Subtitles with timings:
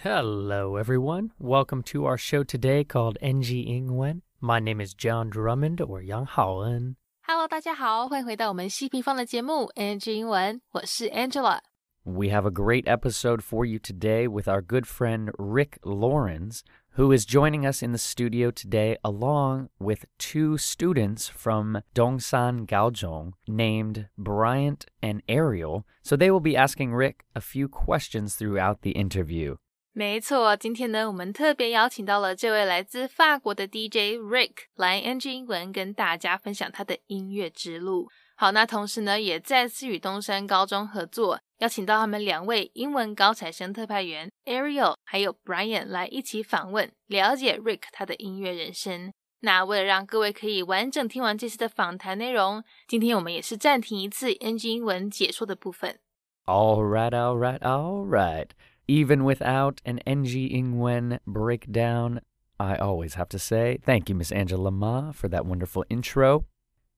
[0.00, 1.32] Hello, everyone.
[1.38, 4.20] Welcome to our show today called NG Ingwen.
[4.42, 6.96] My name is John Drummond or Yang Haoen.
[7.22, 11.60] Hello，大家好，欢迎回到我们希平方的节目 NG 英文，我是 Angela。
[12.04, 16.60] We have a great episode for you today with our good friend Rick Lawrence,
[16.98, 23.32] who is joining us in the studio today along with two students from Dongsan Gaozhong
[23.48, 25.86] named Bryant and Ariel.
[26.02, 29.56] So they will be asking Rick a few questions throughout the interview.
[29.98, 38.06] 没错，今天呢，我们特别邀请到了这位来自法国的 DJ Rick 来 NG 英文跟大家分享他的音乐之路。
[38.36, 49.14] 好，那同时呢，也再次与东山高中合作，邀请到他们两位英文高材生特派员 Ariel 还有 Brian 来一起访问，了解 Rick 他的音乐人生。
[49.40, 55.98] 那为了让各位可以完整听完这次的访谈内容，今天我们也是暂停一次 NG 英文解说的部分。
[56.44, 58.48] All right, all right, all right.
[58.88, 62.20] Even without an NG Ingwen breakdown,
[62.60, 66.46] I always have to say thank you, Miss Angela Ma, for that wonderful intro.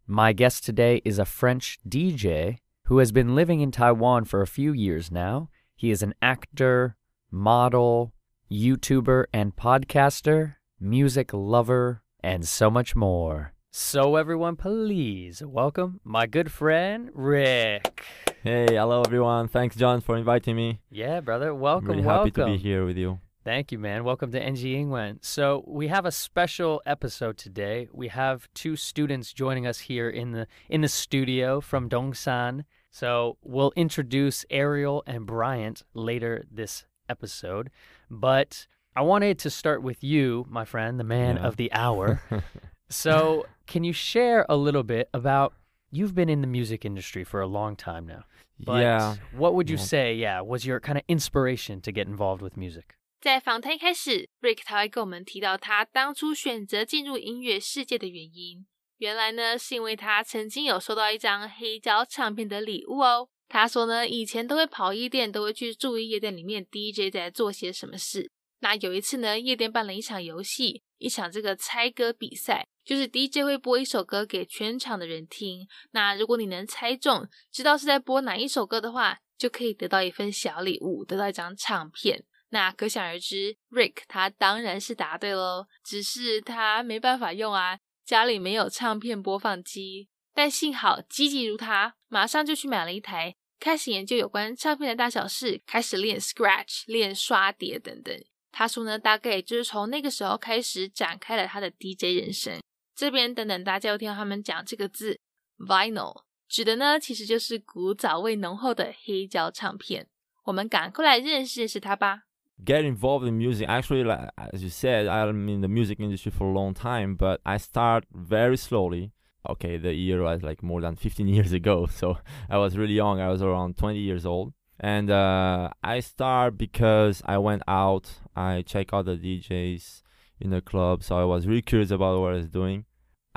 [0.06, 4.46] My guest today is a French DJ who has been living in Taiwan for a
[4.46, 5.48] few years now.
[5.76, 6.96] He is an actor,
[7.30, 8.12] model,
[8.50, 13.54] YouTuber, and podcaster, music lover, and so much more.
[13.70, 18.02] So, everyone, please welcome my good friend, Rick.
[18.42, 19.46] Hey, hello everyone.
[19.48, 20.80] Thanks, John, for inviting me.
[20.90, 21.50] Yeah, brother.
[21.50, 22.28] I'm Welcome, really welcome.
[22.42, 23.20] happy to be here with you.
[23.44, 24.04] Thank you, man.
[24.04, 25.18] Welcome to NG Ingwen.
[25.22, 27.88] So we have a special episode today.
[27.92, 32.64] We have two students joining us here in the in the studio from Dongsan.
[32.90, 37.70] So we'll introduce Ariel and Bryant later this episode.
[38.10, 38.66] But
[38.96, 41.42] I wanted to start with you, my friend, the man Yeah.
[41.46, 42.22] of the hour.
[42.88, 45.52] so can you share a little bit about
[45.90, 48.24] you've been in the music industry for a long time now.
[48.58, 49.16] But yeah.
[49.36, 49.84] what would you Yeah.
[49.84, 52.96] say, yeah, was your kind of inspiration to get involved with music?
[53.20, 58.66] 在访谈一开始，Rick 他会跟我们提到他当初选择进入音乐世界的原因。
[58.98, 63.28] 原来呢，是因为他曾经有收到一张黑胶唱片的礼物哦。
[63.48, 68.30] 他说呢，以前都会跑夜店，都会去注意夜店里面 DJ 在做些什么事。
[68.60, 75.68] 那有一次呢，夜店办了一场游戏，一场这个猜歌比赛，就是 DJ 会播一首歌给全场的人听。
[75.90, 82.24] 那如果你能猜中，知道是在播哪一首歌的话，就可以得到一份小礼物，得到一张唱片。
[82.48, 90.08] 那可想而知，Rick 他当然是答对喽，只是他没办法用啊，家里没有唱片播放机。
[90.32, 98.18] 但幸好积极如他，马上就去买了一台，开始研究有关唱片的大小事，开始练 Scratch、练刷碟等等。
[98.50, 102.58] 他说呢，大概就是从那个时候开始展开了他的 DJ 人生。
[102.97, 105.19] 这边等等，大家又听到他们讲这个字
[105.57, 110.07] vinyl，指的呢其实就是古早味浓厚的黑胶唱片。
[110.45, 112.23] 我们赶快来认识认识他吧。
[112.63, 113.67] Get involved in music.
[113.67, 117.39] Actually, like, as you said, I'm in the music industry for a long time, but
[117.43, 119.11] I start very slowly.
[119.45, 122.17] Okay, the year was like more than 15 years ago, so
[122.49, 123.19] I was really young.
[123.19, 124.53] I was around 20 years old.
[124.79, 130.01] And uh, I start because I went out, I check out the DJs
[130.39, 132.85] in the club, so I was really curious about what I was doing.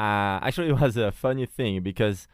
[0.02, 2.28] Uh, actually, it was a funny thing because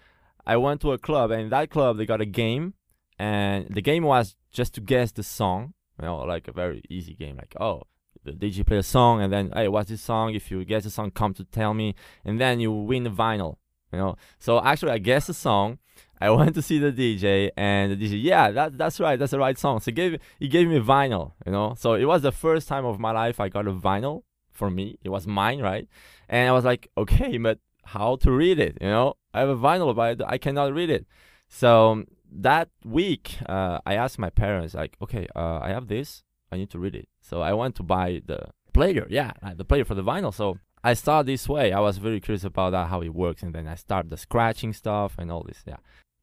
[0.45, 2.73] I went to a club, and that club, they got a game,
[3.19, 7.13] and the game was just to guess the song you know, like a very easy
[7.13, 7.37] game.
[7.37, 7.83] Like, oh,
[8.23, 10.33] the DJ play a song, and then, hey, what's this song?
[10.33, 11.95] If you guess the song, come to tell me,
[12.25, 13.57] and then you win the vinyl.
[13.91, 15.79] You know, so actually, I guessed the song.
[16.19, 19.39] I went to see the DJ, and the DJ, yeah, that, that's right, that's the
[19.39, 19.79] right song.
[19.79, 21.33] So he gave he gave me vinyl.
[21.45, 24.23] You know, so it was the first time of my life I got a vinyl
[24.51, 24.97] for me.
[25.03, 25.87] It was mine, right?
[26.29, 28.77] And I was like, okay, but how to read it?
[28.81, 31.05] You know, I have a vinyl, but I cannot read it.
[31.47, 36.57] So that week, uh, I asked my parents, like, okay, uh, I have this, I
[36.57, 37.07] need to read it.
[37.21, 40.33] So I went to buy the player, yeah, uh, the player for the vinyl.
[40.33, 41.71] So I started this way.
[41.71, 44.73] I was very curious about that, how it works, and then I started the scratching
[44.73, 45.63] stuff and all this.
[45.65, 45.77] Yeah,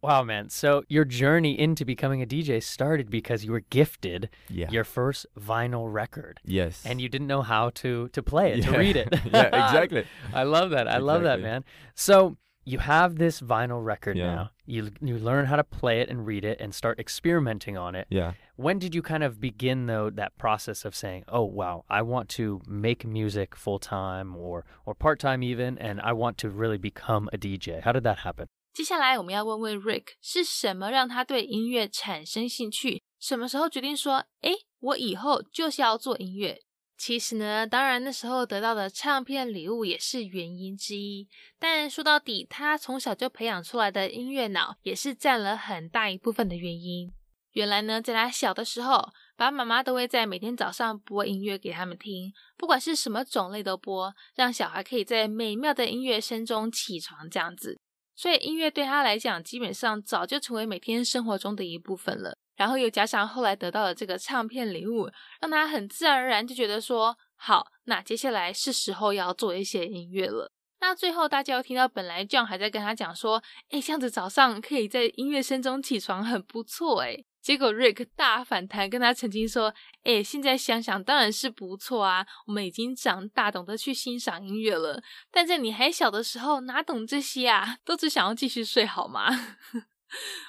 [0.04, 0.50] Wow, man.
[0.50, 5.24] So your journey into becoming a DJ started because you were gifted yeah, your first
[5.40, 9.08] vinyl record yes, and you didn't know how to to play it, to read it.
[9.32, 10.04] yeah, exactly.
[10.34, 10.88] I love that.
[10.88, 11.64] I love that, man.
[11.94, 12.36] So
[12.66, 14.34] you have this vinyl record Yeah.
[14.34, 14.50] now.
[14.66, 18.06] You you learn how to play it and read it and start experimenting on it.
[18.10, 18.32] Yeah.
[18.56, 22.28] When did you kind of begin though that process of saying, "Oh, wow, I want
[22.40, 26.78] to make music full time or or part time even and I want to really
[26.78, 28.48] become a DJ." How did that happen?
[28.74, 33.00] 接下来我们要问问 Rick 是什么让他对音乐产生兴趣？
[33.20, 36.60] 什么时候决定说，诶，我以后就是要做音乐？
[36.98, 47.12] 其实呢，当然那时候得到的唱片礼物也是原因之一，但说到底，他从小就培养出来的音乐脑也是占了很大一部分的原因。
[47.52, 48.96] 原来呢，在他小的时候，
[49.36, 57.78] 爸爸妈妈都会在每天早上播音乐给他们听，不管是什么种类都播，让小孩可以在美妙的音乐声中起床这样子。
[58.16, 62.36] 所以音乐对他来讲，基本上早就成为每天生活中的一部分了。
[62.56, 70.52] 然后又加上后来得到了这个唱片礼物，让他很自然而然就觉得说，好，那接下来是时候要做一些音乐了。
[70.80, 77.24] 那最后大家又听到，本来 John 还在跟他讲说，哎，这样子早上可以在音乐声中起床，很不错哎。
[77.44, 85.02] 结果 Rick 大反弹，跟他曾经说，哎，现在想想当然是不错啊，我们已经长大，懂得去欣赏音乐了。
[85.30, 87.76] 但在你还小的时候，哪懂这些啊？
[87.84, 89.28] 都只想要继续睡，好吗？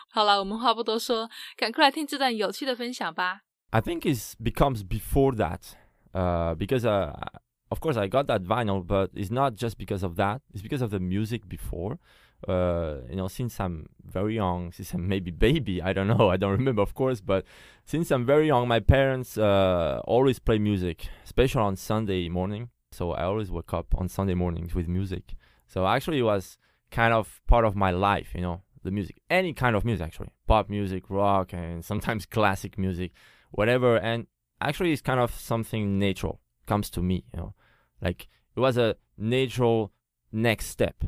[0.10, 3.42] 好了，我们话不多说，赶快来听这段有趣的分享吧。
[3.72, 5.74] I think it becomes before that,
[6.14, 7.14] uh, because uh,
[7.68, 10.40] of course I got that vinyl, but it's not just because of that.
[10.54, 11.98] It's because of the music before.
[12.48, 16.38] Uh, you know, since I'm very young, since I'm maybe baby, I don't know, I
[16.38, 17.46] don't remember, of course, but
[17.86, 22.70] since I'm very young, my parents uh, always play music, especially on Sunday morning.
[22.92, 25.36] So I always wake up on Sunday mornings with music.
[25.68, 26.58] So actually, it was
[26.92, 30.32] kind of part of my life, you know the music, any kind of music actually,
[30.48, 33.12] pop music, rock, and sometimes classic music,
[33.52, 33.98] whatever.
[33.98, 34.28] And
[34.62, 37.54] actually, it's kind of something natural comes to me, you know,
[38.02, 39.92] like it was a natural
[40.32, 41.04] next step.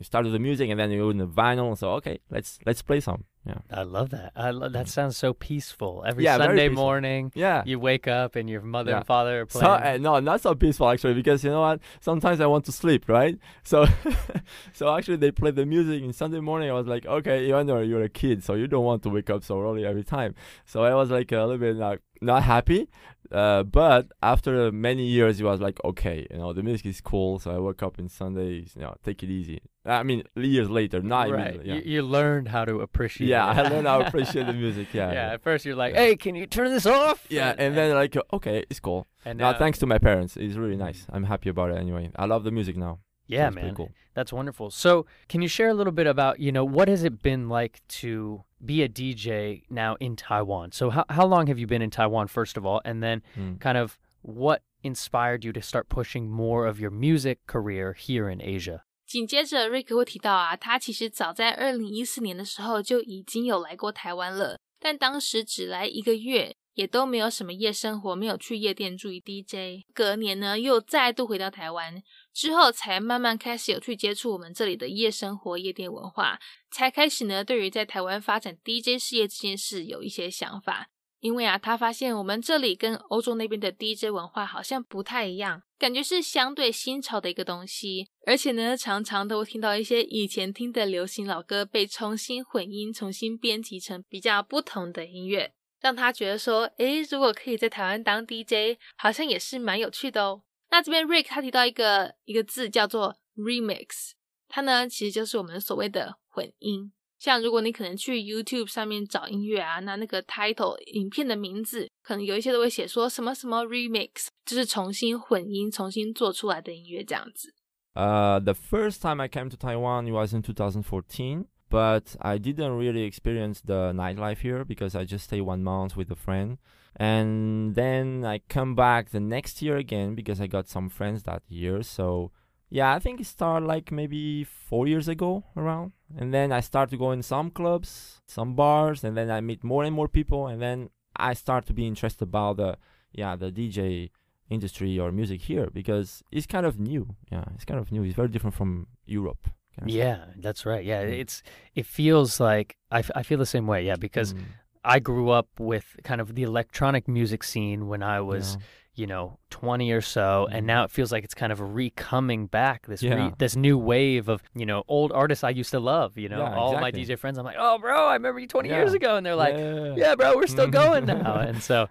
[0.00, 1.68] You know, you start with the music and then you go in the vinyl.
[1.68, 3.24] And so okay, let's let's play some.
[3.46, 3.54] Yeah.
[3.70, 4.32] I love that.
[4.36, 6.04] I love that sounds so peaceful.
[6.06, 8.98] Every yeah, Sunday morning, yeah, you wake up and your mother yeah.
[8.98, 9.64] and father are playing.
[9.64, 11.80] So, uh, no, not so peaceful actually, because you know what?
[12.00, 13.38] Sometimes I want to sleep, right?
[13.62, 13.86] So,
[14.74, 16.68] so actually they play the music in Sunday morning.
[16.68, 19.30] I was like, okay, even though you're a kid, so you don't want to wake
[19.30, 20.34] up so early every time.
[20.66, 22.88] So I was like a little bit like not happy.
[23.32, 27.38] Uh, but after many years, it was like, okay, you know, the music is cool.
[27.38, 29.60] So I woke up in Sundays, you know, take it easy.
[29.84, 31.60] I mean, years later, not right.
[31.64, 31.74] Yeah.
[31.74, 33.28] You, you learned how to appreciate.
[33.28, 34.92] Yeah, I learned how to appreciate the music.
[34.92, 35.12] Yeah.
[35.12, 35.32] Yeah.
[35.34, 38.16] At first, you're like, "Hey, can you turn this off?" Yeah, and, and then like,
[38.32, 39.06] okay, it's cool.
[39.24, 41.06] And now, thanks to my parents, it's really nice.
[41.10, 42.10] I'm happy about it anyway.
[42.16, 42.98] I love the music now.
[43.29, 43.73] Yeah, man.
[43.73, 43.89] Cool.
[44.13, 44.69] That's wonderful.
[44.69, 47.81] So, can you share a little bit about, you know, what has it been like
[48.01, 50.71] to be a DJ now in Taiwan?
[50.73, 52.81] So, how, how long have you been in Taiwan, first of all?
[52.85, 53.59] And then, mm.
[53.59, 58.39] kind of, what inspired you to start pushing more of your music career here in
[58.41, 58.81] Asia?
[59.07, 69.85] 紧接着，瑞克会提到啊，他其实早在二零一四年的时候就已经有来过台湾了，但当时只来一个月，也都没有什么夜生活，没有去夜店注意 DJ。
[69.93, 72.01] 隔年呢，又再度回到台湾。
[72.32, 76.38] 之后才慢慢开始有去接触我们这里的夜生活、夜店文化，
[76.70, 80.88] 才开始呢对于在台湾发展 DJ 事业这件事有一些想法。
[81.20, 88.08] 因为啊，他发现我们这里跟欧洲那边的 DJ 文化好像不太一样，感觉是相对新潮的一个东西。
[88.24, 95.52] 而且呢，常常都听到一些以前听的流行老歌被重新混音、重新编辑成比较不同的音乐，
[95.82, 100.40] 让他觉得说，诶，如果可以在台湾当 DJ，好像也是蛮有趣的哦。
[100.70, 104.12] 那这边 Rick 他提到一个一个字叫做 remix，
[104.48, 106.92] 它呢其实就是我们所谓的混音。
[107.18, 117.54] 像如果你可能去 YouTube 上面找音乐啊，那那个 title 影片的名字可能有一些都会写说什么什么 remix，就是重新混音、重新做出来的音乐这样子。
[117.92, 123.04] Uh, the first time I came to Taiwan it was in 2014, but I didn't really
[123.04, 126.56] experience the nightlife here because I just stayed one month with a friend.
[126.96, 131.42] And then I come back the next year again because I got some friends that
[131.48, 131.82] year.
[131.82, 132.32] So
[132.68, 136.90] yeah, I think it started like maybe four years ago around, and then I start
[136.90, 140.46] to go in some clubs, some bars, and then I meet more and more people,
[140.46, 142.78] and then I start to be interested about the
[143.12, 144.10] yeah the DJ
[144.48, 147.14] industry or music here because it's kind of new.
[147.30, 148.02] Yeah, it's kind of new.
[148.04, 149.48] It's very different from Europe.
[149.86, 150.84] Yeah, that's right.
[150.84, 151.18] Yeah, mm.
[151.18, 151.42] it's
[151.74, 153.84] it feels like I, f- I feel the same way.
[153.86, 154.42] Yeah, because mm.
[154.84, 158.64] I grew up with kind of the electronic music scene when I was, yeah.
[158.94, 160.66] you know, 20 or so, and mm-hmm.
[160.66, 162.86] now it feels like it's kind of re-coming back.
[162.86, 163.26] This yeah.
[163.26, 166.16] re- this new wave of you know old artists I used to love.
[166.16, 167.00] You know, yeah, all exactly.
[167.00, 167.38] my DJ friends.
[167.38, 169.54] I'm like, oh, bro, I remember you 20 years ago, and they're like,
[169.98, 171.38] yeah, bro, we're still going now.
[171.40, 171.88] and so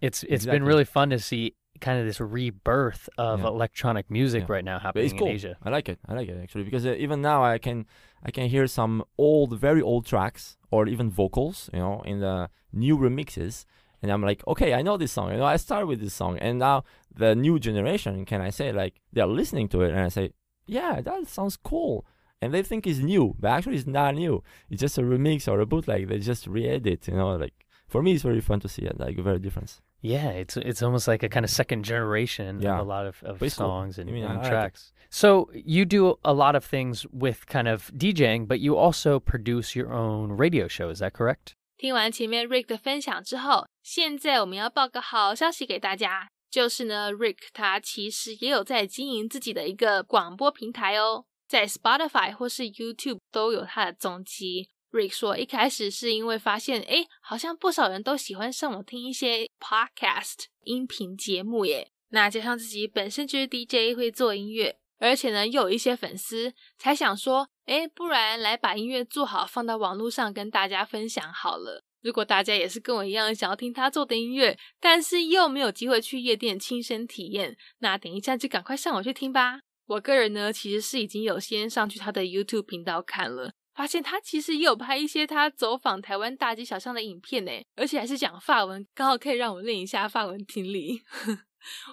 [0.00, 0.58] it's it's exactly.
[0.58, 3.46] been really fun to see kind of this rebirth of yeah.
[3.46, 4.52] electronic music yeah.
[4.54, 5.28] right now happening cool.
[5.28, 5.56] in Asia.
[5.62, 5.98] I like it.
[6.08, 7.86] I like it actually because uh, even now I can
[8.24, 12.50] I can hear some old, very old tracks or even vocals, you know, in the
[12.72, 13.64] new remixes,
[14.02, 15.30] and I'm like, okay, I know this song.
[15.32, 18.72] You know, I started with this song, and now the new generation, can I say,
[18.72, 20.32] like they're listening to it, and I say,
[20.66, 22.04] yeah, that sounds cool.
[22.42, 24.42] And they think it's new, but actually it's not new.
[24.68, 26.08] It's just a remix or a bootleg.
[26.08, 27.36] They just re-edit, you know.
[27.36, 27.54] Like
[27.88, 29.80] for me, it's very fun to see it, like a very difference.
[30.05, 32.79] Yeah, it's it's almost like a kind of second generation yeah.
[32.79, 34.91] of a lot of, of songs and, and tracks.
[35.11, 39.75] So you do a lot of things with kind of DJing, but you also produce
[39.75, 40.89] your own radio show.
[40.89, 41.53] Is that correct?
[41.77, 54.69] 听完前面 Rick 的分享之后，现在我们要报个好消息给大家，就是呢，Rick 他其实也有在经营自己的一个广播平台哦，在 Spotify 或是 YouTube 都有他的踪迹。
[54.92, 61.90] Rick 说，一开始是因为发现，哎，好像不少人都喜欢上网听一些 podcast 音频节目耶。
[62.10, 67.48] 那加上自己本身就是 DJ 会做音乐，而且呢又有一些粉丝，才想说。
[67.66, 71.82] 哎，不然来把音乐做好，放到网络上跟大家分享好了。
[72.00, 79.62] 如果大家也是跟我一样想要听他做的音乐，但是又没有机会去夜店亲身体验，那等一下就赶快上网去听吧。
[79.86, 91.02] 我个人呢，其实是已经有先上去他的 YouTube 频道看了，发现他其实也有拍一些他走访台湾大街小巷的影片呢，而且还是讲法文，刚好可以让我练一下法文听力。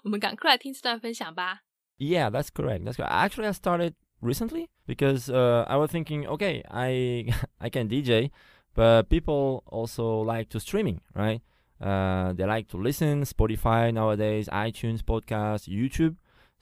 [0.04, 1.60] 我们赶快来听这段分享吧。
[1.98, 2.86] Yeah, that's correct.
[2.86, 3.12] That's correct.
[3.12, 3.94] Actually, I started.
[4.24, 7.26] recently because uh, I was thinking, okay, I
[7.60, 8.32] I can DJ,
[8.74, 11.42] but people also like to streaming, right?
[11.82, 16.16] Uh, they like to listen Spotify nowadays, iTunes, podcast, YouTube.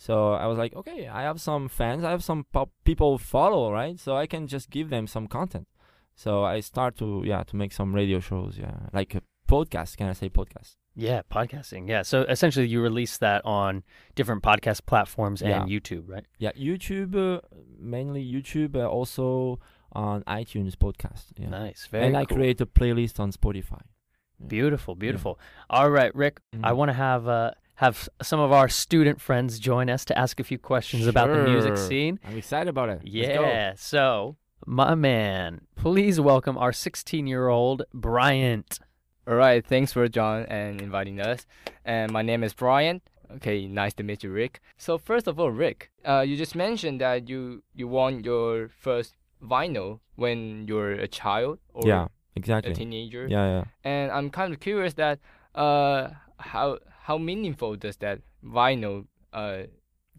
[0.06, 3.72] So I was like, okay, I have some fans, I have some pop- people follow,
[3.72, 4.00] right?
[4.06, 5.68] So I can just give them some content.
[6.16, 9.98] So I start to yeah to make some radio shows, yeah, like a podcast.
[9.98, 10.70] Can I say podcast?
[10.96, 11.84] Yeah, podcasting.
[11.88, 12.02] Yeah.
[12.12, 13.84] So essentially, you release that on
[14.16, 15.64] different podcast platforms and Yeah.
[15.80, 16.26] YouTube, right?
[16.46, 17.40] Yeah, YouTube, uh,
[17.80, 19.60] mainly YouTube, uh, also
[19.94, 21.26] on iTunes podcast.
[21.38, 21.50] Yeah.
[21.50, 21.88] Nice.
[21.92, 22.38] Very and I cool.
[22.38, 23.82] create a playlist on Spotify.
[24.56, 25.34] Beautiful, beautiful.
[25.70, 26.36] All right, Rick.
[26.54, 26.76] I Mhm.
[26.80, 27.52] want to have uh,
[27.82, 31.44] have some of our student friends join us to ask a few questions about the
[31.52, 31.88] music Sure.
[31.90, 32.20] scene.
[32.28, 33.00] I'm excited about it.
[33.04, 33.42] Let's go.
[33.44, 33.74] Yeah.
[33.76, 34.36] So,
[34.68, 38.80] my man, please welcome our 16 year old Bryant.
[39.28, 41.48] All right, thanks for John and inviting us.
[41.84, 43.02] And my name is Brian.
[43.38, 44.60] Okay, nice to meet you, Rick.
[44.78, 49.16] So first of all, Rick, uh, you just mentioned that you you won your first
[49.42, 52.74] vinyl when you were a child or Yeah, exactly.
[52.74, 53.24] a teenager.
[53.28, 53.64] Yeah, yeah.
[53.84, 55.18] And I'm kind of curious that
[55.56, 59.68] uh how how meaningful does that vinyl uh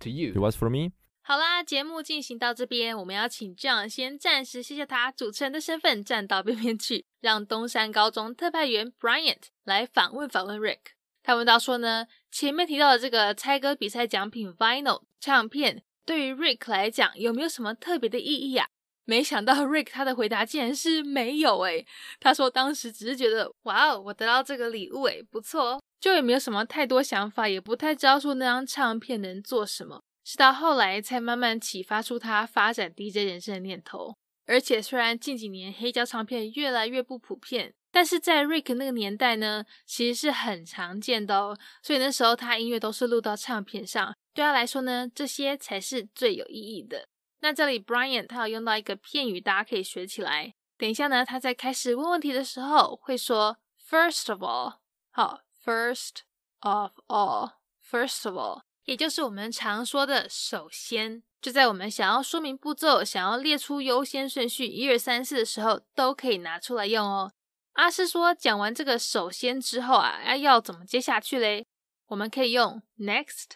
[0.01, 0.33] to you?
[0.33, 0.93] It was for me.
[1.25, 10.79] 好啦，节目进行到这边，我们要请 John 先暂时谢谢他主持人的身份站到边边去，让东山高中特派员 Bryant 来访问访问 Rick。
[11.23, 18.67] 他问到说呢，前面提到的这个猜歌比赛奖品 Vinyl 唱片，对于 Rick 来讲有没有什么特别的意义啊？
[19.05, 21.87] 没想到 Rick 他的回答竟然是没有诶，
[22.19, 30.03] 他说当时只是觉得哇哦，我得到这个礼物诶，不错哦，就也没有什么太多想法，也不太知道说那张唱片能做什么。
[30.25, 34.17] 是到后来才慢慢启发出他发展 DJ 人生的念头。
[34.47, 41.57] 而且虽然近几年黑胶唱片越来越不普遍，但是在 Rick 那个年代呢，其实是很常见的哦。
[41.85, 47.07] 所以那时候他音乐都是录到唱片上，对他来说呢，这些才是最有意义的。
[47.43, 50.55] 那这里 Brian 他有用到一个片语，大家可以学起来。
[50.77, 54.79] 等一下呢，他在开始问问题的时候会说 First of all，
[55.13, 56.23] 好，First
[56.61, 58.63] of all，First of all。
[58.85, 67.33] 也就是我们常说的“首先”，就在我们想要说明步骤、想要列出优先顺序一二三四的时候，都可以拿出来用哦。
[67.75, 71.67] 阿诗说，讲完这个“首先”之后啊，要怎么接下去嘞？
[72.09, 73.53] 我们可以用 next、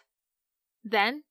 [0.85, 1.25] then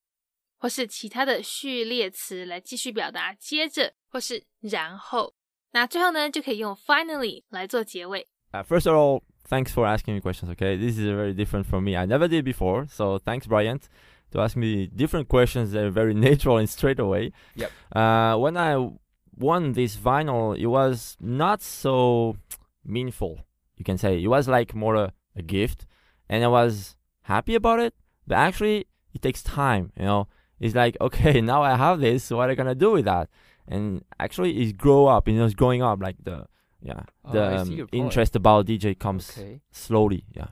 [0.58, 5.34] 或是其他的序列词来继续表达接着或是然后。
[5.72, 8.28] 那最后呢，就可以用 finally 来做结尾。
[8.52, 10.52] Uh, first of all, thanks for asking me questions.
[10.52, 11.96] Okay, this is very different from me.
[11.96, 13.90] I never did before, so thanks, Bryant,
[14.32, 17.32] to ask me different questions that are very natural and straight away.
[17.56, 17.72] Yep.
[17.96, 18.90] Uh, when I
[19.38, 22.38] won this vinyl, it was not so
[22.84, 23.46] meaningful.
[23.78, 25.86] You can say it was like more a, a gift,
[26.30, 27.94] and I was happy about it.
[28.28, 29.92] But actually, it takes time.
[29.98, 30.28] You know,
[30.60, 32.32] it's like okay, now I have this.
[32.32, 33.30] What am I gonna do with that?
[33.68, 35.28] And actually, it's grow up.
[35.28, 36.02] You know, it's growing up.
[36.02, 36.48] Like the
[36.90, 39.62] yeah, Oh, the um, interest about DJ comes Okay.
[39.72, 40.22] slowly.
[40.40, 40.50] Yeah.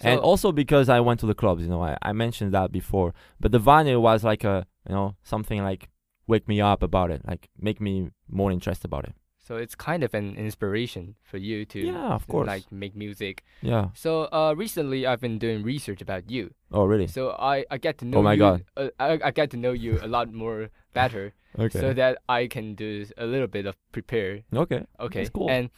[0.00, 3.10] and also because I went to the clubs, you know, I, I mentioned that before.
[3.42, 4.56] But the vinyl was like a,
[4.88, 5.82] you know, something like
[6.26, 7.94] wake me up about it, like make me
[8.40, 9.14] more interested about it.
[9.48, 12.46] So it's kind of an inspiration for you to Yeah, of course.
[12.46, 13.44] like make music.
[13.62, 13.84] Yeah.
[13.94, 16.52] So uh, recently I've been doing research about you.
[16.70, 17.06] Oh, really?
[17.06, 18.64] So I, I get to know Oh my you, God.
[18.76, 21.80] Uh, I, I get to know you a lot more better Okay.
[21.80, 24.42] so that I can do a little bit of prepare.
[24.52, 24.84] okay.
[25.00, 25.20] Okay.
[25.20, 25.50] That's cool.
[25.50, 25.70] And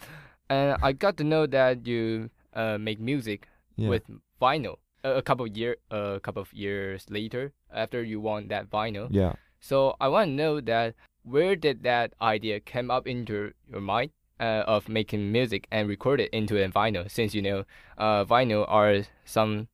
[0.48, 3.46] and I got to know that you uh, make music
[3.76, 3.88] Yeah.
[3.88, 4.02] with
[4.42, 8.68] vinyl a, a couple of year a couple of years later after you won that
[8.68, 9.08] vinyl.
[9.10, 9.34] yeah.
[9.60, 14.10] So I want to know that where did that idea come up into your mind
[14.40, 17.08] uh, of making music and record it into a vinyl?
[17.10, 17.64] Since you know,
[17.96, 19.68] uh, vinyl are some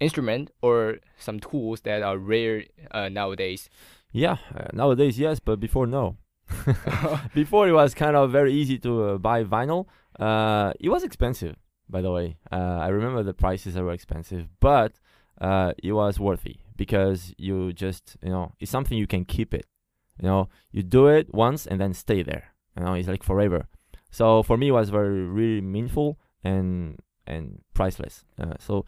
[0.00, 3.68] instrument or some tools that are rare uh, nowadays.
[4.12, 4.36] Yeah.
[4.54, 6.16] Uh, nowadays, yes, but before, no.
[7.34, 9.86] before it was kind of very easy to uh, buy vinyl.
[10.18, 11.56] Uh, it was expensive,
[11.88, 12.36] by the way.
[12.50, 14.92] Uh, I remember the prices were expensive, but
[15.40, 19.66] uh, it was worthy because you just, you know, it's something you can keep it.
[20.20, 22.52] You know, you do it once and then stay there.
[22.76, 23.66] You know, it's like forever.
[24.10, 28.24] So for me, it was very really meaningful and and priceless.
[28.38, 28.84] Uh, so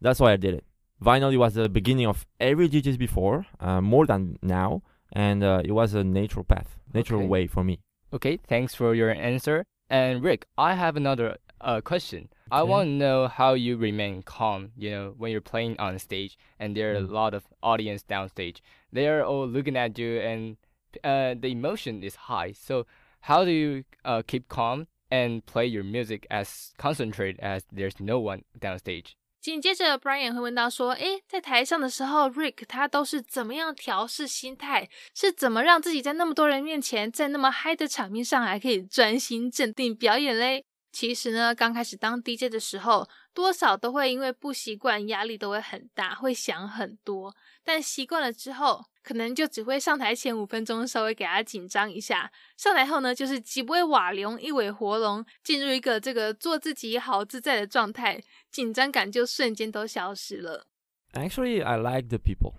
[0.00, 0.64] that's why I did it.
[1.02, 5.72] Vinyl was the beginning of every DJs before, uh, more than now, and uh, it
[5.72, 7.28] was a natural path, natural Okay.
[7.28, 7.80] way for me.
[8.12, 9.64] Okay, thanks for your answer.
[9.90, 12.28] And Rick, I have another uh, question.
[12.50, 16.38] I want to know how you remain calm, you know, when you're playing on stage
[16.58, 17.08] and there are Mm.
[17.08, 18.60] a lot of audience downstage.
[18.92, 20.56] They are all looking at you and
[21.04, 22.52] uh, the emotion is high.
[22.52, 22.86] So
[23.20, 28.18] how do you uh, keep calm and play your music as concentrated as there's no
[28.18, 29.14] one downstage?
[29.40, 34.88] 紧接着，Brian 会问到说：“诶，在台上的时候，Rick 他都是怎么样调试心态？
[35.14, 47.32] 是怎么让自己在那么多人面前，在那么嗨的场面上，还可以专心镇定表演嘞？”其实呢，刚开始当 DJ 的时候，多少都会因为不习惯，压力都会很大，会想很多。
[47.62, 58.20] 但习惯了之后，可能就只会上台前五分钟稍微给他紧张一下，上台后呢，就是极不会瓦龙，一尾活龙，进入一个这个做自己好自在的状态。
[58.50, 60.66] 紧张感就瞬间都消失了。
[61.12, 62.54] Actually, I like the people.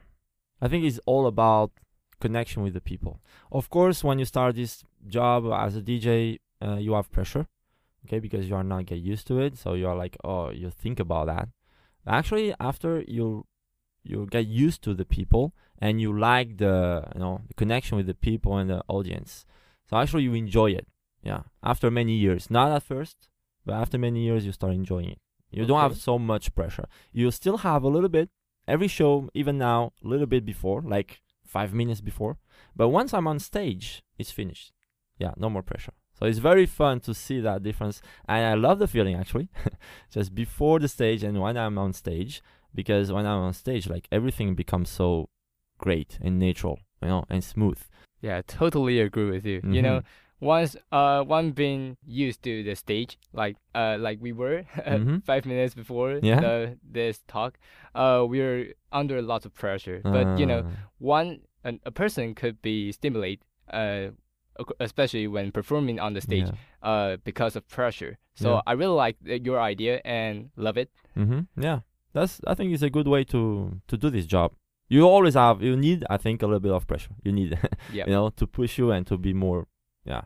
[0.60, 1.72] I think it's all about
[2.22, 3.20] connection with the people.
[3.50, 7.48] Of course, when you start this job as a DJ, uh, you have pressure,
[8.06, 9.58] okay, because you are not get used to it.
[9.58, 11.50] So you are like, oh, you think about that.
[12.08, 13.46] Actually, after you
[14.04, 18.08] you get used to the people and you like the you know the connection with
[18.08, 19.46] the people and the audience.
[19.90, 20.88] So actually, you enjoy it.
[21.22, 23.30] Yeah, after many years, not at first,
[23.66, 25.20] but after many years, you start enjoying it.
[25.52, 26.88] You don't have so much pressure.
[27.12, 28.30] You still have a little bit
[28.68, 32.38] every show, even now, a little bit before, like five minutes before.
[32.76, 34.72] But once I'm on stage, it's finished.
[35.18, 35.94] Yeah, no more pressure.
[36.20, 38.02] So it's very fun to see that difference.
[38.28, 39.50] And I love the feeling actually,
[40.12, 42.42] just before the stage and when I'm on stage,
[42.76, 45.30] because when I'm on stage, like everything becomes so
[45.78, 47.80] great and natural, you know, and smooth.
[48.22, 49.62] Yeah, totally agree with you.
[49.64, 50.04] You know, Mhm.
[50.42, 55.22] once uh one being used to the stage like uh like we were Mhm.
[55.26, 56.40] five minutes before Yeah.
[56.40, 57.60] the, this talk
[57.94, 62.62] uh we're under lots of pressure but you know Uh, one an, a person could
[62.62, 64.12] be stimulated uh
[64.80, 66.90] especially when performing on the stage yeah.
[66.90, 68.62] uh because of pressure so Yeah.
[68.68, 71.80] i really like uh, your idea and love it hmm Yeah,
[72.14, 72.42] that's.
[72.48, 73.42] I think it's a good way to
[73.88, 74.50] to do this job.
[74.90, 75.62] You always have.
[75.62, 76.00] You need.
[76.10, 77.14] I think a little bit of pressure.
[77.24, 77.52] You need.
[77.94, 79.68] yeah you know, to push you and to be more.
[80.06, 80.24] Yeah,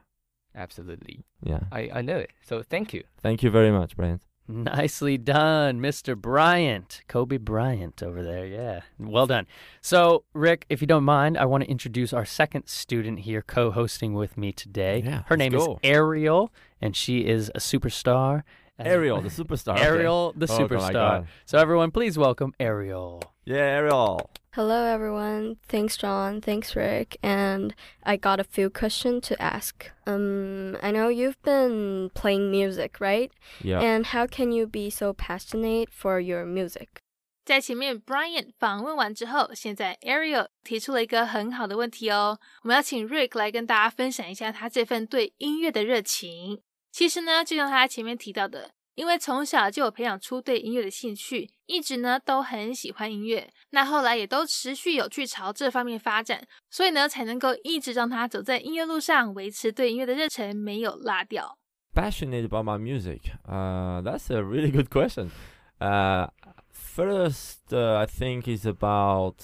[0.55, 1.61] absolutely yeah.
[1.71, 4.19] i i know it so thank you Thank you very much, Brian.
[4.47, 6.17] Nicely done, Mr.
[6.17, 7.01] Bryant.
[7.07, 8.45] Kobe Bryant over there.
[8.45, 8.81] Yeah.
[8.99, 9.47] Well done.
[9.81, 13.71] So, Rick, if you don't mind, I want to introduce our second student here co
[13.71, 15.01] hosting with me today.
[15.05, 15.73] Yeah, Her name go.
[15.73, 16.51] is Ariel,
[16.81, 18.43] and she is a superstar.
[18.79, 19.75] Uh, Ariel, the superstar.
[19.75, 19.83] okay.
[19.85, 20.91] Ariel, the Oh, superstar.
[20.93, 21.27] God.
[21.45, 23.23] So, everyone, please welcome Ariel.
[23.45, 24.29] Yeah, Ariel.
[24.52, 25.56] Hello, everyone.
[25.68, 26.40] Thanks, John.
[26.40, 27.16] Thanks, Rick.
[27.22, 29.90] And I got a few questions to ask.
[30.06, 33.30] Um, I know you've been playing music, right?
[33.62, 33.80] Yeah.
[33.80, 36.88] And how can you be so passionate for your music?
[37.44, 42.38] 在前面 Brian 访问完之后，现在 Ariel 提出了一个很好的问题哦。
[42.62, 46.60] 我们要请 Rick 来跟大家分享一下他这份对音乐的热情。
[46.90, 53.48] 其实呢，就像他前面提到的， 因为从小就有培养出对音乐的兴趣，一直呢都很喜欢音乐。
[53.70, 61.58] 那后来也都持续有去朝这方面发展，所以呢才能够一直让他走在音乐路上，维持对音乐的热忱没有落掉。
[61.94, 63.32] Passionate about my music.
[63.44, 65.30] Uh, that's a really good question.
[65.80, 66.28] Uh,
[66.72, 69.36] first, uh, I think is about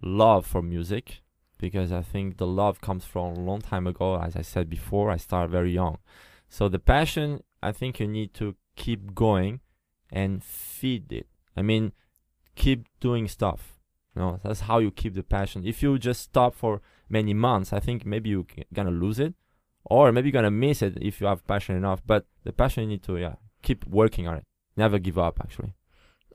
[0.00, 1.22] love for music
[1.58, 4.18] because I think the love comes from a long time ago.
[4.18, 5.98] As I said before, I started very young.
[6.48, 9.59] So the passion, I think you need to keep going
[10.11, 11.27] and feed it.
[11.55, 11.91] I mean,
[12.55, 13.77] keep doing stuff.
[14.15, 15.67] You know, that's how you keep the passion.
[15.67, 19.33] If you just stop for many months, I think maybe you're gonna lose it,
[19.83, 22.01] or maybe you're gonna miss it if you have passion enough.
[22.05, 24.45] But the passion you need to, yeah, keep working on it.
[24.75, 25.39] Never give up.
[25.43, 25.73] Actually.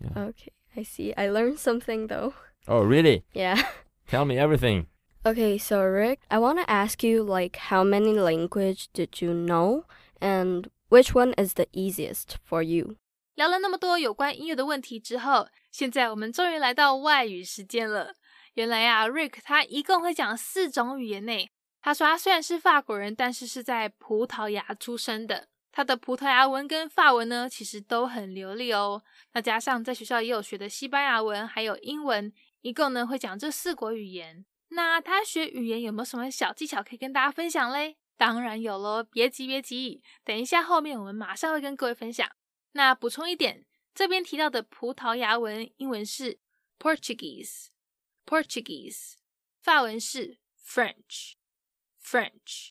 [0.00, 0.22] Yeah.
[0.28, 1.14] Okay, I see.
[1.16, 2.34] I learned something though.
[2.68, 3.24] Oh, really?
[3.32, 3.60] Yeah.
[4.08, 4.86] Tell me everything.
[5.26, 9.86] Okay, so Rick, I want to ask you like how many language did you know
[10.20, 12.96] and which one is the easiest for you?
[13.34, 18.14] 聊了那么多有关音乐的问题之后，现在我们终于来到外语时间了。
[18.54, 21.50] 原来啊，Rick 他一共会讲四种语言呢。
[21.80, 25.48] 他说他虽然是法国人，但是是在葡萄牙出生的。
[25.72, 29.02] 他的葡萄牙文跟法文呢，其实都很流利哦。
[29.32, 34.46] 那加上在学校也有学的西班牙文，还有英文，一共呢会讲这四国语言。
[34.68, 37.96] 那他学语言有没有什么小技巧可以跟大家分享嘞？
[38.16, 42.30] 当然有喽，别急别急，等一下后面我们马上会跟各位分享。
[42.72, 46.38] 那补充一点，这边提到的葡萄牙文英文是
[46.78, 49.14] Portuguese，Portuguese，
[49.60, 52.70] 法文是 French，French。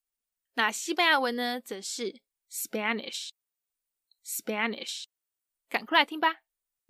[0.53, 5.05] 那西班牙文呢，则是 Spanish，Spanish。
[5.67, 6.43] 赶快来听吧。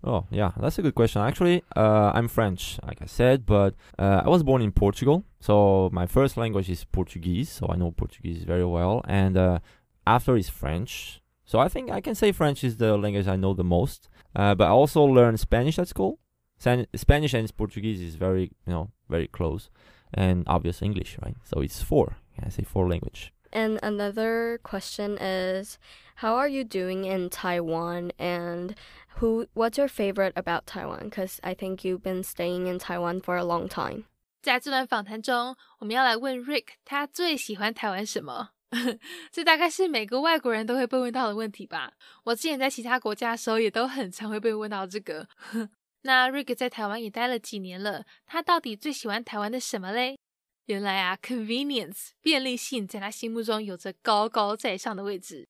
[0.06, 1.22] Oh, yeah, that's a good question.
[1.22, 5.24] Actually, uh, I'm French, like I said, but uh, I was born in Portugal.
[5.40, 9.00] So my first language is Portuguese, so I know Portuguese very well.
[9.08, 9.60] And uh,
[10.06, 11.22] after is French.
[11.46, 14.08] So I think I can say French is the language I know the most.
[14.36, 16.18] Uh, but I also learned Spanish at school.
[16.58, 19.70] San- Spanish and Portuguese is very, you know, very close.
[20.12, 21.36] And obvious English, right?
[21.44, 22.16] So it's four.
[22.44, 23.32] I say four language.
[23.53, 25.77] And another question is
[26.17, 28.75] how are you doing in Taiwan and
[29.19, 33.35] who what's your favorite about Taiwan cuz I think you've been staying in Taiwan for
[33.37, 34.03] a long time.
[34.41, 38.51] 在这段访谈中，我们要来问 Rick 他最喜欢台湾什么？
[39.31, 41.93] 这大概是每个外国人都会被问到的问题吧。
[42.25, 45.27] 我之前在其他国家的时候，也都很常会被问到这个。
[46.03, 50.17] 那 Rick 在台湾也待了几年了，他到底最喜欢台湾的什么嘞？
[50.66, 55.46] 原来啊，convenience 便利性在他心目中有着高高在上的位置。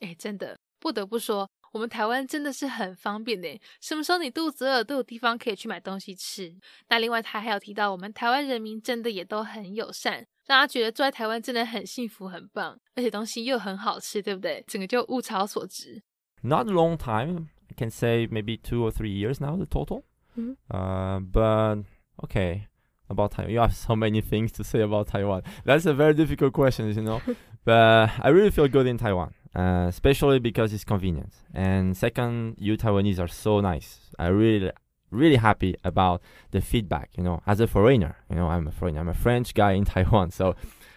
[0.00, 6.54] 哎，真的不得不说，我们台湾真的是很方便的，什么时候你肚子饿都有地方可以去买东西吃。
[6.88, 14.62] 那另外他还有提到，我们台湾人民真的也都很友善，让他觉得住在台湾真的很幸福、很棒，而且东西又很好吃，对不对？
[14.66, 16.02] 整个就物超所值。
[16.42, 20.04] Not a long time, I can say maybe two or three years now, the total.
[20.36, 20.56] Mhm.
[20.68, 21.84] Uh, but
[22.18, 22.68] okay.
[23.10, 23.52] About Taiwan.
[23.52, 25.42] You have so many things to say about Taiwan.
[25.64, 27.20] That's a very difficult question, you know.
[27.64, 31.34] but I really feel good in Taiwan, uh, especially because it's convenient.
[31.54, 34.00] And second, you Taiwanese are so nice.
[34.18, 34.70] I really,
[35.10, 37.10] really happy about the feedback.
[37.16, 39.00] You know, as a foreigner, you know, I'm a foreigner.
[39.00, 40.54] I'm a French guy in Taiwan, so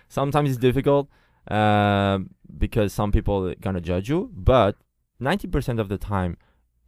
[0.08, 1.10] sometimes it's difficult
[1.50, 2.20] uh,
[2.58, 4.30] because some people are gonna judge you.
[4.34, 4.76] But
[5.22, 6.38] 90% of the time,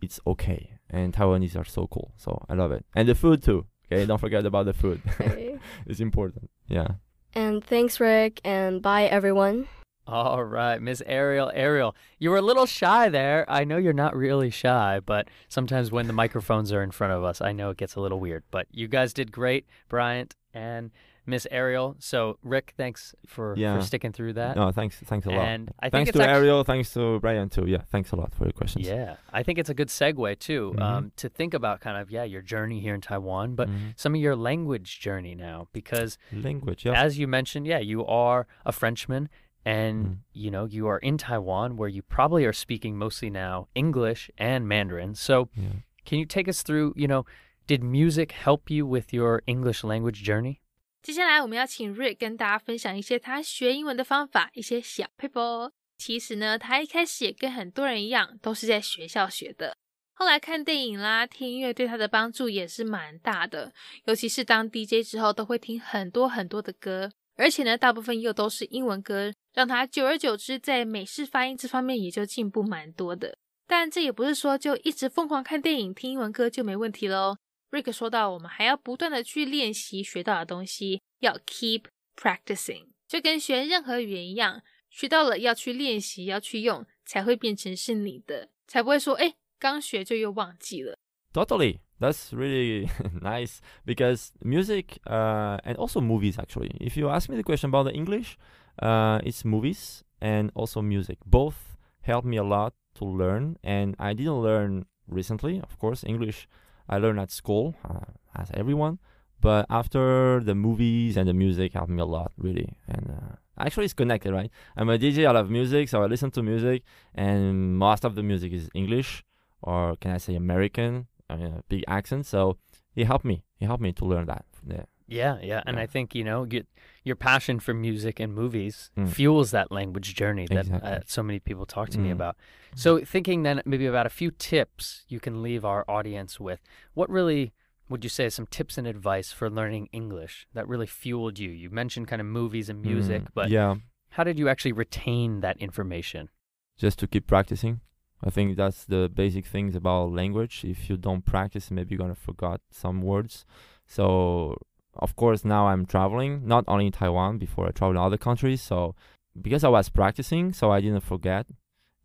[0.01, 0.71] it's okay.
[0.89, 2.85] And Taiwanese are so cool, so I love it.
[2.95, 3.65] And the food too.
[3.93, 5.01] Okay, don't forget about the food.
[5.21, 5.57] Okay.
[5.85, 6.49] it's important.
[6.67, 6.87] Yeah.
[7.33, 9.67] and thanks Rick and bye everyone.
[10.05, 11.49] All right, Miss Ariel.
[11.53, 13.45] Ariel, you were a little shy there.
[13.47, 17.23] I know you're not really shy, but sometimes when the microphones are in front of
[17.23, 18.43] us, I know it gets a little weird.
[18.51, 20.91] But you guys did great, Bryant and
[21.25, 21.95] Miss Ariel.
[21.99, 23.77] So, Rick, thanks for, Yeah.
[23.79, 24.55] for sticking through that.
[24.57, 24.97] No, thanks.
[24.99, 25.39] Thanks a lot.
[25.47, 26.63] and I thanks to actu- Ariel.
[26.63, 27.65] Thanks to Brian too.
[27.65, 27.83] Yeah.
[27.91, 28.85] Thanks a lot for your questions.
[28.87, 30.81] Yeah, I think it's a good segue too Mhm.
[30.81, 33.93] um, to think about kind of yeah your journey here in Taiwan, but Mhm.
[33.95, 36.85] some of your language journey now because language.
[36.85, 36.93] Yeah.
[37.01, 39.29] as you mentioned, yeah, you are a Frenchman
[39.65, 40.17] and Mhm.
[40.33, 44.67] you know you are in Taiwan where you probably are speaking mostly now English and
[44.67, 45.15] Mandarin.
[45.15, 45.69] So yeah.
[46.03, 46.93] can you take us through?
[46.97, 47.25] You know,
[47.65, 50.59] did music help you with your English language journey?
[51.03, 55.69] 接下来我们要请 Rick 跟大家分享一些他学英文的方法，一些小 paper。
[55.97, 59.75] 其实呢，他一开始也跟很多人一样，都是在学校学的。
[60.13, 63.73] 后来看电影啦、听音乐对他的帮助也是蛮大的，
[64.05, 73.37] 尤其是当 DJ 之后，都会听很多很多的歌，而且呢，大部分又都是英文歌，让他久而久之在美式发音这方面也就进步蛮多的。
[73.67, 77.35] 但这也不是说就一直疯狂看电影、听英文歌就没问题喽。
[77.72, 81.84] Rick 说到，我们还要不断的去练习学到的东西，要 keep
[82.16, 90.96] practicing，就跟学任何语言一样，学到了要去练习，要去用，才会变成是你的，才不会说，哎，刚学就又忘记了。
[91.32, 91.80] Totally.
[92.00, 92.88] That's really
[93.20, 96.70] nice because music uh, and also movies actually.
[96.78, 98.36] If you ask me the question about the English,
[98.80, 101.18] uh, it's movies and also music.
[101.26, 101.56] Both
[102.02, 105.60] helped me a lot to learn, and I didn't learn recently.
[105.60, 106.46] Of course, English
[106.87, 108.99] I learned at school, uh, as everyone.
[109.39, 112.77] But after the movies and the music helped me a lot, really.
[112.87, 114.49] And uh, actually, it's connected, right?
[114.77, 115.25] I'm a DJ.
[115.25, 119.25] I love music, so I listen to music, and most of the music is English,
[119.61, 121.07] or can I say American?
[121.29, 122.25] I mean, a big accent.
[122.25, 122.57] So
[122.95, 123.43] he helped me.
[123.57, 124.45] He helped me to learn that.
[124.65, 124.85] Yeah.
[125.07, 125.83] Yeah, yeah, and Yeah.
[125.83, 126.63] I think you know you,
[127.03, 129.09] your passion for music and movies Mm.
[129.09, 130.89] fuels that language journey that Exactly.
[130.89, 132.13] uh, so many people talk to me Mm.
[132.13, 132.37] about.
[132.75, 136.59] So, thinking then maybe about a few tips you can leave our audience with.
[136.93, 137.53] What really
[137.89, 141.49] would you say some tips and advice for learning English that really fueled you?
[141.51, 143.75] You mentioned kind of movies and music, Mm, but yeah,
[144.11, 146.29] how did you actually retain that information?
[146.77, 147.81] just to keep practicing.
[148.23, 150.63] I think that's the basic things about language.
[150.65, 153.45] If you don't practice, maybe you're gonna forget some words.
[153.85, 154.57] So
[154.95, 157.37] of course now I'm traveling, not only in Taiwan.
[157.37, 158.95] Before I traveled other countries, so
[159.39, 161.47] because I was practicing, so I didn't forget,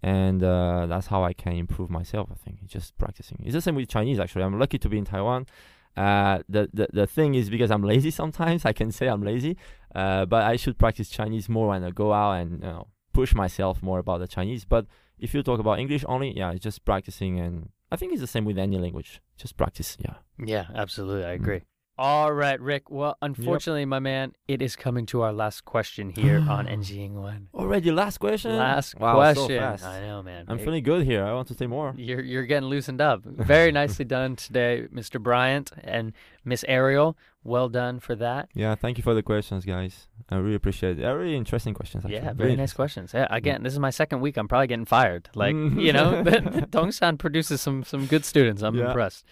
[0.03, 2.29] and uh, that's how I can improve myself.
[2.33, 3.39] I think just practicing.
[3.45, 4.45] It's the same with Chinese actually.
[4.45, 5.47] I'm lucky to be in Taiwan.
[5.97, 9.57] Uh, the, the the thing is because I'm lazy sometimes I can say I'm lazy,
[9.95, 13.35] uh, but I should practice Chinese more and uh, go out and you know push
[13.35, 14.65] myself more about the Chinese.
[14.65, 14.87] But
[15.19, 18.27] if you talk about English only, yeah, it's just practicing and I think it's the
[18.27, 19.21] same with any language.
[19.37, 20.15] Just practice, yeah.
[20.39, 21.27] Yeah, absolutely.
[21.27, 21.45] I Mm.
[22.01, 22.91] All right, Rick.
[22.91, 27.91] Well, unfortunately, my man, it is coming to our last question here on ng1 Already
[27.91, 28.57] last question.
[28.57, 29.59] Last wow, so question.
[29.59, 29.85] fast.
[29.85, 30.45] I know, man.
[30.47, 31.25] I'm It- feeling good here.
[31.25, 31.95] I want to say more.
[31.97, 33.25] You're you're getting loosened up.
[33.25, 35.21] Very nicely done today, Mr.
[35.21, 36.13] Bryant and
[36.45, 37.17] Miss Ariel.
[37.43, 38.49] Well done for that.
[38.55, 40.07] Yeah, thank you for the questions, guys.
[40.31, 41.03] I really appreciate it.
[41.03, 42.05] They're really interesting questions.
[42.05, 42.17] Actually.
[42.19, 43.13] Yeah, Really very nice questions.
[43.13, 44.37] Yeah, again, this is my second week.
[44.37, 45.31] I'm probably getting fired.
[45.35, 46.23] Like you know,
[46.71, 48.63] Dongsan produces some some good students.
[48.63, 48.87] I'm Yeah.
[48.89, 49.25] impressed.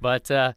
[0.00, 0.52] But uh,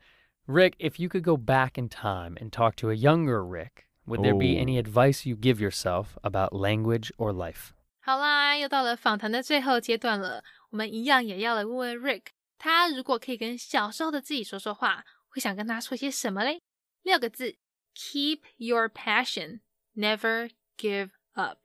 [0.49, 4.23] Rick, if you could go back in time and talk to a younger Rick, would
[4.23, 4.63] there be Oh.
[4.63, 7.71] any advice you give yourself about language or life?
[8.01, 12.27] 好啦，又到了访谈的最后阶段了，我们一样也要来问问 Rick，
[12.59, 16.61] 他如果可以跟小时候的自己说说话，会想跟他说些什么嘞？
[17.03, 17.57] 六个字：
[17.95, 19.61] Keep your passion,
[19.95, 21.61] never give up。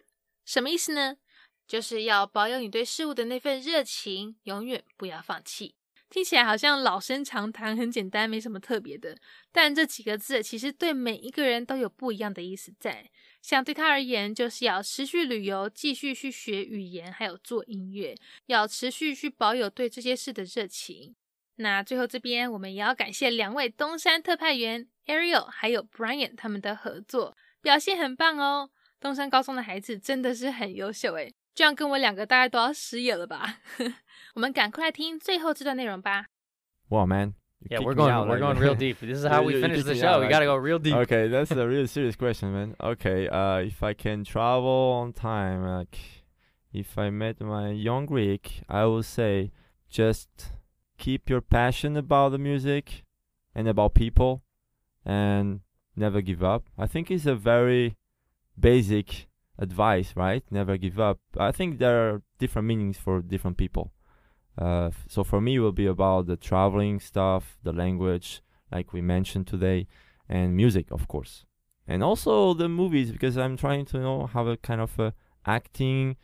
[0.46, 1.18] 什么意思呢？
[1.68, 5.76] 就是要保有你对事物的那份热情，永远不要放弃。
[6.15, 9.19] 听起来好像老生常谈，很简单，没什么特别的。
[9.51, 13.11] 但这几个字其实对每一个人都有不一样的意思在。
[13.43, 21.17] 像对他而言，就是要持续旅游，继续去学语言，还有做音乐，要持续去保有对这些事的热情。
[21.57, 28.71] 那最后这边，我们也要感谢两位东山特派员 Ariel 还有 Brian 他们的合作，表现很棒哦。
[29.01, 33.59] 东山高中的孩子真的是很优秀诶，这样跟我两个大概都要失业了吧？
[34.35, 36.27] 我们赶快来听最后这段内容吧。
[36.89, 37.35] Wow, man.
[37.71, 39.01] Yeah, we're going out, we're going real deep.
[39.01, 40.17] This is how we finish the show.
[40.17, 40.95] Out, we gotta go real deep.
[41.07, 42.77] Okay, that's a really serious question, man.
[42.79, 45.97] Okay, uh, if I can travel on time, like
[46.75, 49.51] if I met my young Rick, I will say
[49.89, 50.29] just
[50.99, 53.05] keep your passion about the music
[53.55, 54.43] and about people
[55.07, 55.61] and
[55.97, 56.65] never give up.
[56.77, 57.97] I think it's a very
[58.59, 60.43] basic advice, right?
[60.51, 61.19] Never give up.
[61.39, 63.93] I think there are different meanings for different people.
[64.57, 69.01] Uh, so for me, it will be about the traveling stuff, the language, like we
[69.01, 69.87] mentioned today,
[70.29, 71.45] and music, of course,
[71.87, 75.13] and also the movies because I'm trying to you know have a kind of a
[75.45, 76.17] acting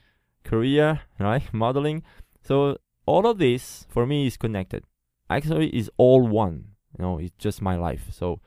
[0.45, 1.43] career, right?
[1.53, 2.03] Modeling.
[2.43, 4.85] So all of this for me is connected.
[5.29, 6.77] Actually, is all one.
[6.99, 8.09] You know, it's just my life.
[8.11, 8.41] So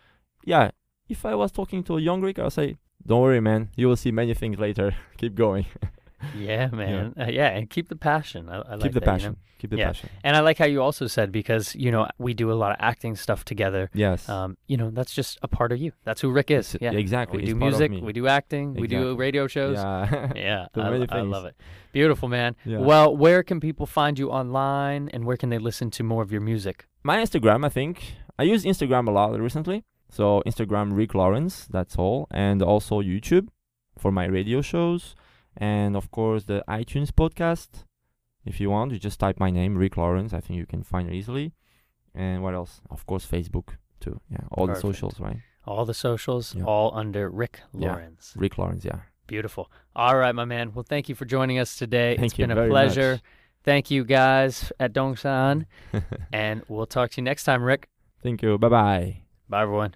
[0.46, 0.72] yeah,
[1.10, 3.70] if I was talking to a young Rick, I'll say, "Don't worry, man.
[3.76, 4.96] You will see many things later.
[5.18, 5.66] Keep going.
[6.38, 7.14] Yeah, man.
[7.20, 8.48] Uh, yeah, and keep the passion.
[8.48, 9.12] I, I like Keep the that, you know?
[9.12, 9.38] passion.
[9.60, 9.88] Keep the Yeah.
[9.88, 10.10] passion.
[10.24, 12.78] And I like how you also said because you know we do a lot of
[12.80, 13.90] acting stuff together.
[13.94, 14.30] Yes.
[14.30, 15.92] Um, you know that's just a part of you.
[16.06, 16.78] That's who Rick is.
[16.80, 17.40] Yeah, exactly.
[17.40, 17.92] We do music.
[18.02, 18.74] We do acting.
[18.74, 19.76] We do radio shows.
[19.76, 20.32] yeah.
[20.36, 21.56] Yeah, I, I love it.
[21.92, 22.56] Beautiful, man.
[22.64, 22.78] Yeah.
[22.80, 26.32] Well, where can people find you online, and where can they listen to more of
[26.32, 26.88] your music?
[27.04, 29.84] my Instagram, I think I use Instagram a lot recently.
[30.18, 33.48] So Instagram Rick Lawrence, that's all, and also YouTube
[33.98, 35.16] for my radio shows,
[35.58, 37.70] and of course the iTunes podcast.
[38.46, 40.32] If you want, you just type my name, Rick Lawrence.
[40.38, 41.54] I think you can find it easily.
[42.14, 42.74] And what else?
[42.92, 44.20] Of course, Facebook too.
[44.30, 44.84] Yeah, all Perfect.
[44.84, 45.38] the socials, right?
[45.66, 46.66] All the socials, Yeah.
[46.66, 47.88] all under Rick Yeah.
[47.94, 48.34] Lawrence.
[48.38, 48.84] Rick Lawrence.
[48.86, 49.00] Yeah.
[49.26, 49.72] Beautiful.
[49.96, 50.74] All right, my man.
[50.74, 52.16] Well, thank you for joining us today.
[52.18, 53.12] Thank it's you been a pleasure.
[53.14, 53.22] much.
[53.64, 55.66] Thank you guys at Dongsan,
[56.34, 57.88] and we'll talk to you next time, Rick.
[58.22, 58.58] Thank you.
[58.60, 59.18] Bye bye.
[59.50, 59.96] Bye, everyone.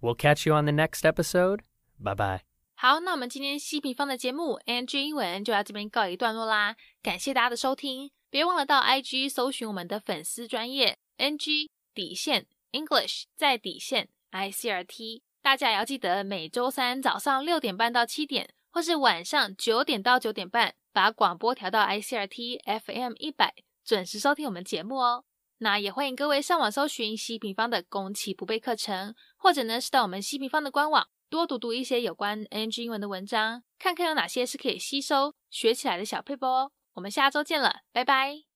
[0.00, 1.60] We'll catch you on the next episode.
[1.98, 2.40] Bye bye.
[2.74, 23.52] 好，那我们今天西平方的节目 NG 英文就到这边告一段落啦，感谢大家的收听，别忘了到 IG 搜寻我们的粉丝专业 NG 底线 English 在底线 ICRT，大家也要记得每周三早上六点半到七点，或是晚上九点到九点半，把广播调到 ICRT FM 一百，
[23.84, 25.24] 准时收听我们节目哦。
[25.62, 31.06] 那也欢迎各位上网搜寻西平方的攻其不备课程，或者呢是到我们西平方的官网。
[31.28, 36.72] 多读读一些有关 NG 英文的文章，看看有哪些是可以吸收学起来的小配波哦。
[36.94, 38.49] 我们下周见了，拜拜。